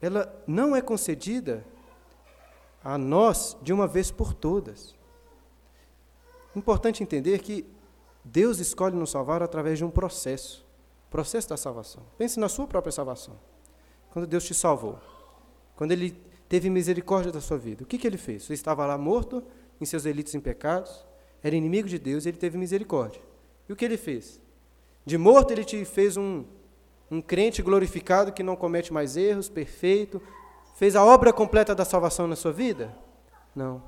[0.01, 1.65] Ela não é concedida
[2.83, 4.96] a nós de uma vez por todas.
[6.57, 7.65] Importante entender que
[8.25, 10.67] Deus escolhe nos salvar através de um processo
[11.11, 12.03] processo da salvação.
[12.19, 13.39] Pense na sua própria salvação.
[14.11, 14.99] Quando Deus te salvou,
[15.75, 16.11] quando Ele
[16.49, 18.45] teve misericórdia da sua vida, o que, que Ele fez?
[18.45, 19.43] Você estava lá morto
[19.81, 21.07] em seus delitos e pecados,
[21.43, 23.21] era inimigo de Deus e Ele teve misericórdia.
[23.69, 24.41] E o que Ele fez?
[25.05, 26.45] De morto, Ele te fez um,
[27.11, 30.21] um crente glorificado que não comete mais erros, perfeito,
[30.75, 32.95] fez a obra completa da salvação na sua vida?
[33.55, 33.83] Não.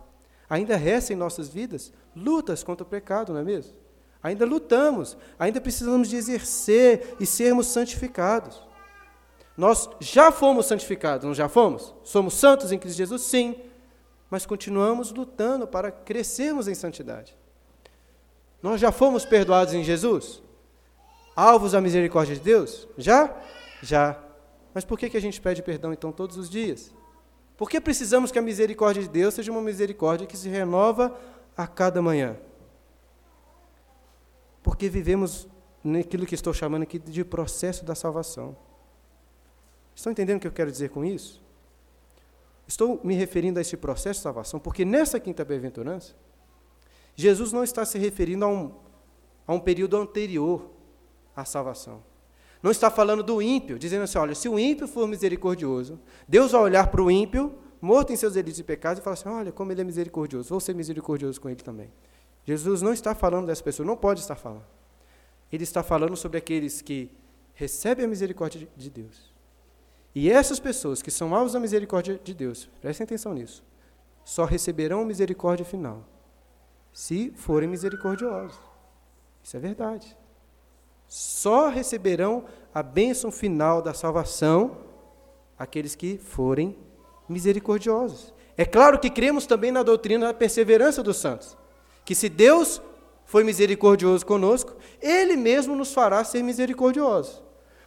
[0.49, 3.75] Ainda resta em nossas vidas lutas contra o pecado, não é mesmo?
[4.23, 8.61] Ainda lutamos, ainda precisamos de exercer e sermos santificados.
[9.57, 11.95] Nós já fomos santificados, não já fomos?
[12.03, 13.23] Somos santos em Cristo Jesus?
[13.23, 13.57] Sim.
[14.31, 17.37] Mas continuamos lutando para crescermos em santidade.
[18.63, 20.43] Nós já fomos perdoados em Jesus?
[21.35, 22.89] Alvos da misericórdia de Deus?
[22.97, 23.35] Já?
[23.83, 24.19] Já.
[24.75, 26.93] Mas por que, que a gente pede perdão então todos os dias?
[27.59, 31.19] Por que precisamos que a misericórdia de Deus seja uma misericórdia que se renova
[31.57, 32.37] a cada manhã?
[34.63, 35.49] Porque vivemos
[35.83, 38.57] naquilo que estou chamando aqui de processo da salvação.
[39.93, 41.43] Estão entendendo o que eu quero dizer com isso?
[42.65, 46.15] Estou me referindo a esse processo de salvação, porque nessa quinta bem-aventurança,
[47.17, 48.73] Jesus não está se referindo a um,
[49.45, 50.71] a um período anterior
[51.35, 52.05] à salvação.
[52.63, 56.61] Não está falando do ímpio, dizendo assim: olha, se o ímpio for misericordioso, Deus vai
[56.63, 59.73] olhar para o ímpio, morto em seus delitos e pecados, e falar assim: olha, como
[59.73, 61.91] ele é misericordioso, vou ser misericordioso com ele também.
[62.45, 64.65] Jesus não está falando dessa pessoa, não pode estar falando.
[65.53, 67.11] Ele está falando sobre aqueles que
[67.55, 69.33] recebem a misericórdia de Deus.
[70.15, 73.63] E essas pessoas que são alvos da misericórdia de Deus, prestem atenção nisso,
[74.25, 76.05] só receberão a misericórdia final
[76.93, 78.59] se forem misericordiosos.
[79.43, 80.17] Isso é verdade.
[81.09, 84.77] Só receberão a bênção final da salvação
[85.59, 86.79] aqueles que forem
[87.29, 88.33] misericordiosos.
[88.57, 91.57] É claro que cremos também na doutrina da perseverança dos santos
[92.09, 92.81] que se Deus
[93.27, 97.43] foi misericordioso conosco, Ele mesmo nos fará ser misericordiosos.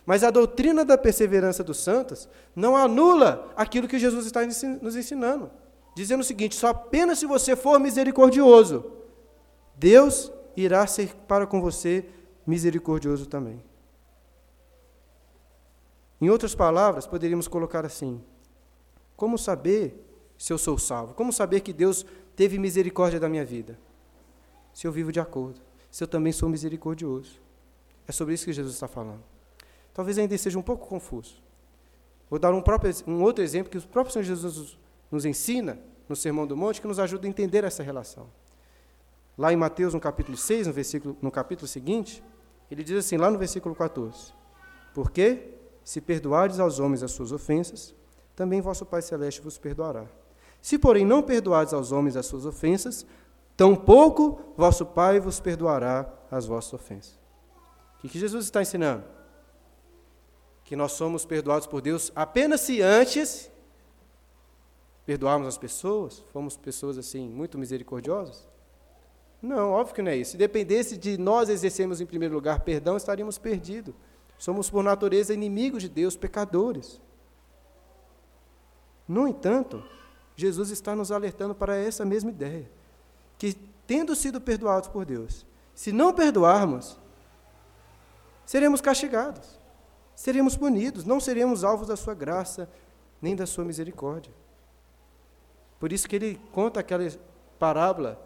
[0.06, 5.50] Mas a doutrina da perseverança dos santos não anula aquilo que Jesus está nos ensinando,
[5.96, 8.92] dizendo o seguinte: só apenas se você for misericordioso,
[9.76, 12.06] Deus irá ser para com você
[12.46, 13.64] misericordioso também.
[16.20, 18.22] Em outras palavras, poderíamos colocar assim:
[19.16, 20.06] como saber
[20.38, 21.14] se eu sou salvo?
[21.14, 23.78] Como saber que Deus teve misericórdia da minha vida?
[24.74, 27.42] se eu vivo de acordo, se eu também sou misericordioso.
[28.08, 29.24] É sobre isso que Jesus está falando.
[29.94, 31.42] Talvez ainda seja um pouco confuso.
[32.30, 34.78] Vou dar um, próprio, um outro exemplo que o próprio Senhor Jesus
[35.12, 35.78] nos ensina
[36.08, 38.30] no Sermão do Monte, que nos ajuda a entender essa relação.
[39.42, 42.24] Lá em Mateus, no capítulo 6, no, versículo, no capítulo seguinte,
[42.70, 44.32] ele diz assim, lá no versículo 14:
[44.94, 47.96] Porque, se perdoardes aos homens as suas ofensas,
[48.36, 50.06] também vosso Pai Celeste vos perdoará.
[50.62, 53.04] Se, porém, não perdoardes aos homens as suas ofensas,
[53.58, 57.20] tampouco vosso Pai vos perdoará as vossas ofensas.
[58.04, 59.04] O que Jesus está ensinando?
[60.64, 63.52] Que nós somos perdoados por Deus apenas se antes
[65.04, 68.51] perdoarmos as pessoas, fomos pessoas assim muito misericordiosas?
[69.42, 70.32] Não, óbvio que não é isso.
[70.32, 73.96] Se dependesse de nós exercermos em primeiro lugar perdão, estaríamos perdidos.
[74.38, 77.02] Somos por natureza inimigos de Deus, pecadores.
[79.08, 79.84] No entanto,
[80.36, 82.70] Jesus está nos alertando para essa mesma ideia
[83.38, 83.54] que,
[83.88, 87.00] tendo sido perdoados por Deus, se não perdoarmos,
[88.46, 89.60] seremos castigados,
[90.16, 92.70] seremos punidos, não seremos alvos da sua graça,
[93.22, 94.34] nem da sua misericórdia.
[95.80, 97.08] Por isso que ele conta aquela
[97.58, 98.22] parábola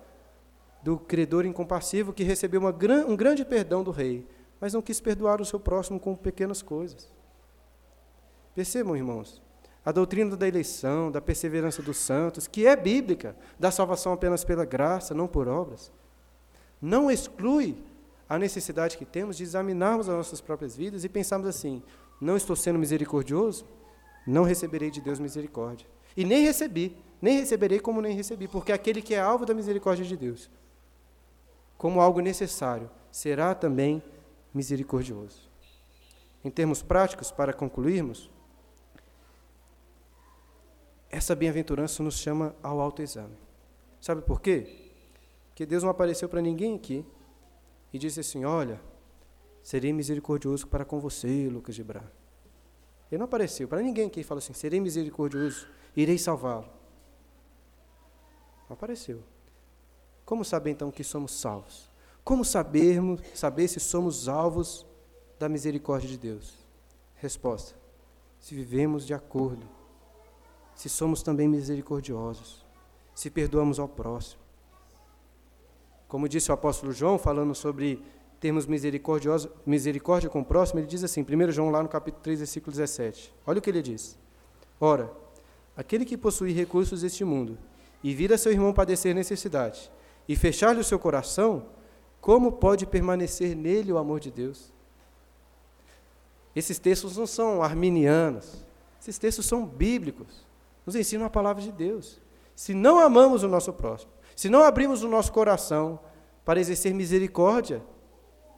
[0.85, 4.23] do credor incompassivo que recebeu gran, um grande perdão do rei,
[4.61, 7.11] mas não quis perdoar o seu próximo com pequenas coisas.
[8.53, 9.41] Percebam, irmãos,
[9.83, 14.63] a doutrina da eleição, da perseverança dos santos, que é bíblica, da salvação apenas pela
[14.63, 15.91] graça, não por obras,
[16.79, 17.75] não exclui
[18.29, 21.81] a necessidade que temos de examinarmos as nossas próprias vidas e pensarmos assim:
[22.21, 23.65] não estou sendo misericordioso,
[24.27, 25.87] não receberei de Deus misericórdia.
[26.15, 30.05] E nem recebi, nem receberei como nem recebi, porque aquele que é alvo da misericórdia
[30.05, 30.47] de Deus,
[31.85, 34.01] como algo necessário, será também
[34.51, 35.51] misericordioso.
[36.43, 38.27] Em termos práticos, para concluirmos,
[41.11, 43.37] essa bem-aventurança nos chama ao autoexame.
[44.01, 44.93] Sabe por quê?
[45.49, 47.05] Porque Deus não apareceu para ninguém aqui
[47.93, 48.81] e disse assim: Olha,
[49.61, 52.11] serei misericordioso para com você, Lucas de Bra.
[53.11, 56.67] Ele não apareceu para ninguém aqui e falou assim: Serei misericordioso, irei salvá-lo.
[58.67, 59.34] Não apareceu.
[60.25, 61.91] Como saber então que somos salvos?
[62.23, 64.85] Como sabermos, saber se somos alvos
[65.37, 66.53] da misericórdia de Deus?
[67.15, 67.75] Resposta:
[68.39, 69.75] se vivemos de acordo
[70.75, 72.63] se somos também misericordiosos,
[73.15, 74.41] se perdoamos ao próximo.
[76.07, 78.03] Como disse o apóstolo João, falando sobre
[78.39, 82.71] termos misericórdia com o próximo, ele diz assim, 1 João lá no capítulo 3, versículo
[82.71, 83.33] 17.
[83.47, 84.19] Olha o que ele diz.
[84.79, 85.11] Ora,
[85.75, 87.57] aquele que possui recursos deste mundo
[88.03, 89.89] e vira seu irmão padecer necessidade
[90.27, 91.67] e fechar-lhe o seu coração,
[92.19, 94.73] como pode permanecer nele o amor de Deus?
[96.55, 98.65] Esses textos não são arminianos,
[98.99, 100.45] esses textos são bíblicos,
[100.85, 102.19] nos ensinam a palavra de Deus.
[102.55, 105.99] Se não amamos o nosso próximo, se não abrimos o nosso coração
[106.43, 107.83] para exercer misericórdia,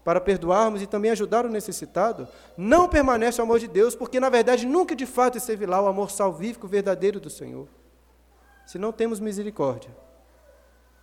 [0.04, 4.30] para perdoarmos e também ajudar o necessitado, não permanece o amor de Deus, porque na
[4.30, 7.68] verdade nunca de fato esteve lá o amor salvífico verdadeiro do Senhor.
[8.66, 9.92] Se não temos misericórdia,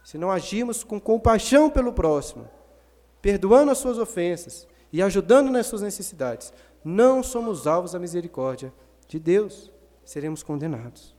[0.04, 2.46] se não agimos com compaixão pelo próximo,
[3.22, 6.52] perdoando as suas ofensas e ajudando nas suas necessidades,
[6.84, 8.72] não somos alvos da misericórdia
[9.08, 9.72] de Deus,
[10.04, 11.16] seremos condenados.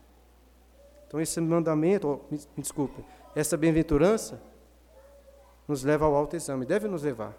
[1.08, 3.04] Então, esse mandamento, oh, me, me desculpe,
[3.36, 4.40] essa bem-aventurança
[5.68, 7.34] nos leva ao alto exame, deve nos levar.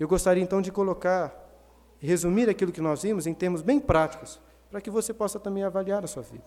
[0.00, 1.34] Eu gostaria então de colocar,
[1.98, 4.40] resumir aquilo que nós vimos em termos bem práticos,
[4.70, 6.44] para que você possa também avaliar a sua vida.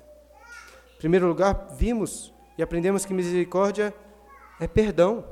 [0.96, 3.96] Em primeiro lugar, vimos e aprendemos que misericórdia
[4.60, 5.26] é perdão,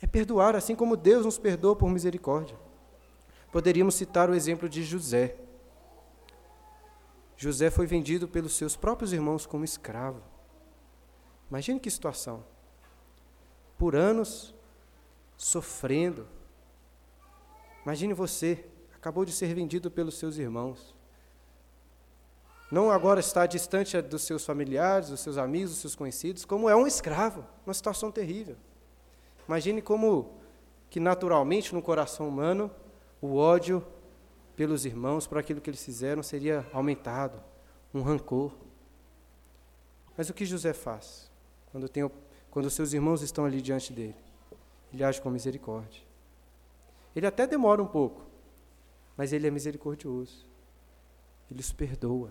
[0.00, 2.56] é perdoar, assim como Deus nos perdoa por misericórdia.
[3.52, 5.36] Poderíamos citar o exemplo de José.
[7.36, 10.22] José foi vendido pelos seus próprios irmãos como escravo.
[11.50, 12.42] Imagine que situação.
[13.76, 14.54] Por anos,
[15.36, 16.26] sofrendo.
[17.84, 18.64] Imagine você,
[18.94, 20.96] acabou de ser vendido pelos seus irmãos.
[22.70, 26.76] Não agora está distante dos seus familiares, dos seus amigos, dos seus conhecidos, como é
[26.76, 28.56] um escravo, uma situação terrível.
[29.48, 30.34] Imagine como
[30.88, 32.70] que naturalmente no coração humano
[33.20, 33.84] o ódio
[34.54, 37.42] pelos irmãos por aquilo que eles fizeram seria aumentado,
[37.92, 38.52] um rancor.
[40.16, 41.28] Mas o que José faz
[41.72, 42.08] quando, tem,
[42.52, 44.16] quando seus irmãos estão ali diante dele?
[44.92, 46.02] Ele age com misericórdia.
[47.16, 48.24] Ele até demora um pouco,
[49.16, 50.46] mas ele é misericordioso.
[51.50, 52.30] Ele os perdoa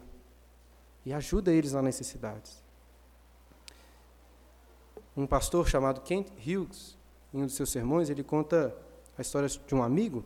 [1.09, 2.63] e ajuda eles nas necessidades.
[5.17, 6.95] Um pastor chamado Kent Hughes,
[7.33, 8.77] em um dos seus sermões, ele conta
[9.17, 10.23] a história de um amigo,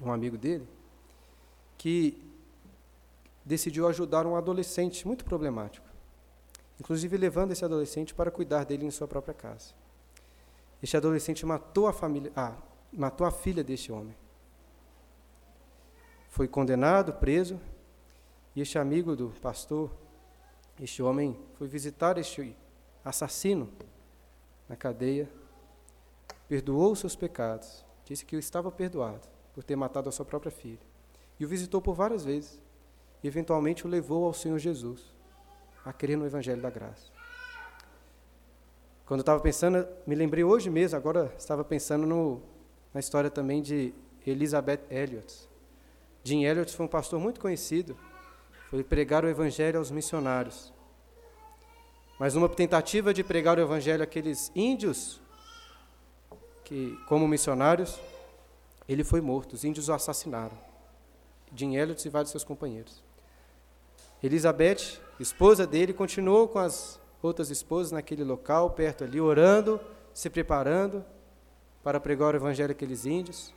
[0.00, 0.66] um amigo dele,
[1.76, 2.18] que
[3.44, 5.86] decidiu ajudar um adolescente muito problemático,
[6.80, 9.74] inclusive levando esse adolescente para cuidar dele em sua própria casa.
[10.82, 12.56] Este adolescente matou a família, ah,
[12.90, 14.16] matou a filha deste homem.
[16.30, 17.60] Foi condenado, preso,
[18.54, 19.90] e este amigo do pastor,
[20.80, 22.56] este homem, foi visitar este
[23.04, 23.68] assassino
[24.68, 25.28] na cadeia,
[26.48, 30.80] perdoou os seus pecados, disse que estava perdoado por ter matado a sua própria filha,
[31.38, 32.60] e o visitou por várias vezes,
[33.22, 35.02] e eventualmente o levou ao Senhor Jesus,
[35.84, 37.10] a crer no Evangelho da Graça.
[39.06, 42.40] Quando eu estava pensando, me lembrei hoje mesmo, agora estava pensando no,
[42.94, 43.92] na história também de
[44.26, 45.48] Elizabeth Elliot.
[46.22, 47.96] Jim Elliot foi um pastor muito conhecido,
[48.70, 50.72] foi pregar o Evangelho aos missionários.
[52.20, 55.20] Mas numa tentativa de pregar o Evangelho àqueles índios,
[56.64, 57.98] que como missionários,
[58.88, 60.56] ele foi morto, os índios o assassinaram.
[61.52, 63.02] Jim Elliot e vários seus companheiros.
[64.22, 69.80] Elizabeth, esposa dele, continuou com as outras esposas naquele local, perto ali, orando,
[70.14, 71.04] se preparando
[71.82, 73.52] para pregar o evangelho àqueles índios.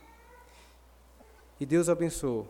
[1.60, 2.48] E Deus abençoou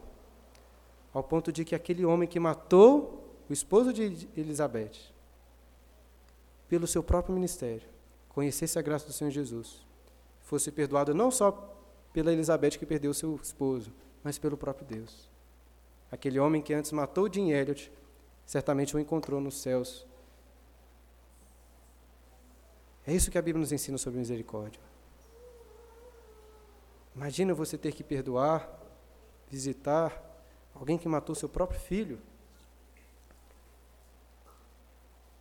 [1.15, 5.13] ao ponto de que aquele homem que matou o esposo de Elizabeth,
[6.69, 7.89] pelo seu próprio ministério,
[8.31, 9.87] conhecesse a graça do Senhor Jesus,
[10.43, 11.53] fosse perdoado não só
[12.13, 13.93] pela Elizabeth que perdeu seu esposo,
[14.25, 15.31] mas pelo próprio Deus.
[16.11, 17.93] Aquele homem que antes matou Jim Elliot,
[18.45, 20.05] certamente o encontrou nos céus.
[23.07, 24.81] É isso que a Bíblia nos ensina sobre misericórdia.
[27.15, 28.69] Imagina você ter que perdoar,
[29.49, 30.24] visitar,
[30.75, 32.21] Alguém que matou seu próprio filho.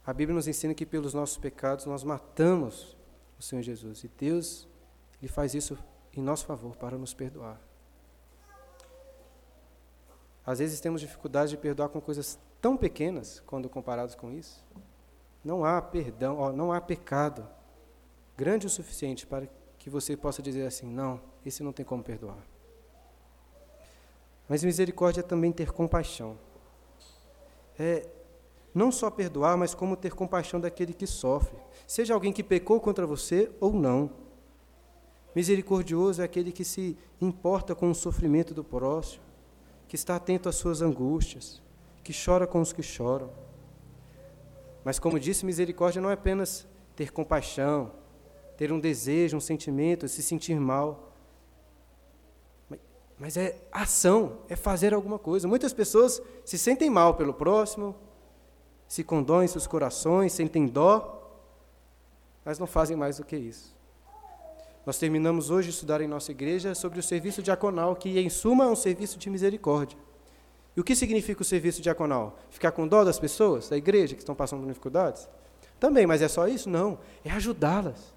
[0.05, 2.95] A Bíblia nos ensina que pelos nossos pecados nós matamos
[3.39, 4.03] o Senhor Jesus.
[4.03, 4.67] E Deus
[5.21, 5.77] ele faz isso
[6.13, 7.59] em nosso favor para nos perdoar.
[10.45, 14.63] Às vezes temos dificuldade de perdoar com coisas tão pequenas quando comparados com isso.
[15.43, 17.47] Não há perdão, ó, não há pecado
[18.35, 22.52] grande o suficiente para que você possa dizer assim: não, esse não tem como perdoar.
[24.47, 26.37] Mas misericórdia é também ter compaixão.
[27.77, 28.07] É
[28.73, 33.05] não só perdoar, mas como ter compaixão daquele que sofre, seja alguém que pecou contra
[33.05, 34.09] você ou não.
[35.35, 39.23] Misericordioso é aquele que se importa com o sofrimento do próximo,
[39.87, 41.61] que está atento às suas angústias,
[42.03, 43.29] que chora com os que choram.
[44.83, 47.91] Mas, como disse, misericórdia não é apenas ter compaixão,
[48.57, 51.12] ter um desejo, um sentimento, se sentir mal.
[53.23, 55.47] Mas é ação, é fazer alguma coisa.
[55.47, 57.95] Muitas pessoas se sentem mal pelo próximo,
[58.85, 61.41] se condoem seus corações, sentem dó,
[62.43, 63.73] mas não fazem mais do que isso.
[64.85, 68.65] Nós terminamos hoje de estudar em nossa igreja sobre o serviço diaconal, que em suma
[68.65, 69.97] é um serviço de misericórdia.
[70.75, 72.37] E o que significa o serviço diaconal?
[72.49, 75.29] Ficar com dó das pessoas, da igreja, que estão passando por dificuldades?
[75.79, 76.69] Também, mas é só isso?
[76.69, 76.99] Não.
[77.23, 78.13] É ajudá-las.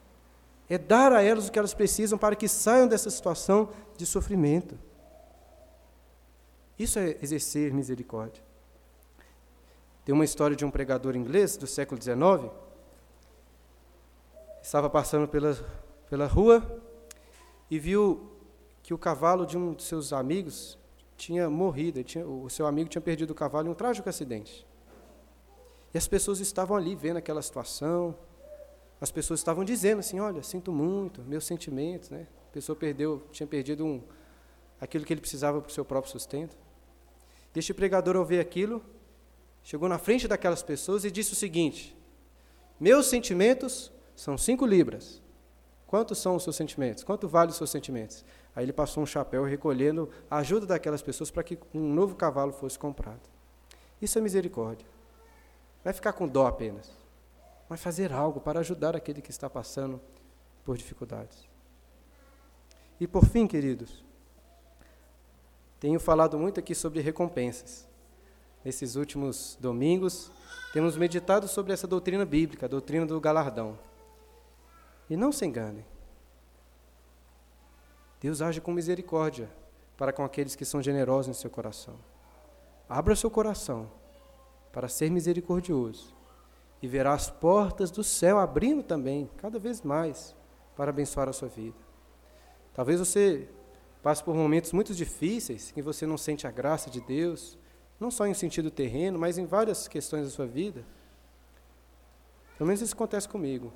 [0.69, 4.77] É dar a elas o que elas precisam para que saiam dessa situação de sofrimento.
[6.79, 8.43] Isso é exercer misericórdia.
[10.05, 12.53] Tem uma história de um pregador inglês do século XIX.
[14.63, 15.55] Estava passando pela,
[16.09, 16.81] pela rua
[17.71, 18.31] e viu
[18.83, 20.79] que o cavalo de um de seus amigos
[21.17, 22.05] tinha morrido.
[22.05, 24.67] Tinha, o seu amigo tinha perdido o cavalo em um trágico acidente.
[25.93, 28.15] E as pessoas estavam ali vendo aquela situação,
[29.01, 32.27] as pessoas estavam dizendo assim, olha, sinto muito, meus sentimentos, né?
[32.49, 34.03] A pessoa perdeu, tinha perdido um,
[34.81, 36.57] aquilo que ele precisava para o seu próprio sustento.
[37.59, 38.85] Este pregador, ao ver aquilo,
[39.63, 41.97] chegou na frente daquelas pessoas e disse o seguinte:
[42.79, 45.23] Meus sentimentos são cinco libras.
[45.87, 47.05] Quantos são os seus sentimentos?
[47.05, 48.25] Quanto vale os seus sentimentos?
[48.55, 52.53] Aí ele passou um chapéu recolhendo a ajuda daquelas pessoas para que um novo cavalo
[52.53, 53.23] fosse comprado.
[54.03, 54.87] Isso é misericórdia.
[55.85, 57.07] É ficar com dó apenas
[57.69, 60.01] mas fazer algo para ajudar aquele que está passando
[60.65, 61.49] por dificuldades.
[62.99, 64.05] E por fim, queridos,
[65.79, 67.89] tenho falado muito aqui sobre recompensas.
[68.65, 70.31] Nesses últimos domingos,
[70.73, 73.79] temos meditado sobre essa doutrina bíblica, a doutrina do galardão.
[75.09, 75.85] E não se enganem.
[78.21, 79.49] Deus age com misericórdia
[79.97, 81.95] para com aqueles que são generosos em seu coração.
[82.89, 83.91] Abra seu coração
[84.73, 86.15] para ser misericordioso
[86.83, 90.35] e verá as portas do céu abrindo também, cada vez mais,
[90.77, 91.79] para abençoar a sua vida.
[92.75, 93.49] Talvez você
[94.07, 97.59] passe por momentos muito difíceis, que você não sente a graça de Deus,
[97.99, 100.85] não só em sentido terreno, mas em várias questões da sua vida.
[102.57, 103.73] Pelo menos isso acontece comigo.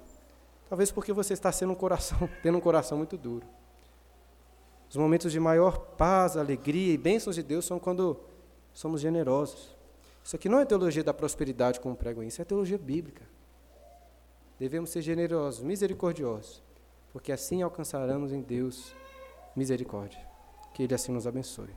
[0.68, 3.44] Talvez porque você está sendo um coração, tendo um coração muito duro.
[4.88, 8.16] Os momentos de maior paz, alegria e bênçãos de Deus são quando
[8.72, 9.76] somos generosos.
[10.22, 13.24] Isso aqui não é teologia da prosperidade como pregam isso, é teologia bíblica.
[14.60, 16.62] Devemos ser generosos, misericordiosos,
[17.12, 18.94] porque assim alcançaremos em Deus
[19.56, 20.20] misericórdia.
[20.74, 21.74] Que Ele assim nos abençoe.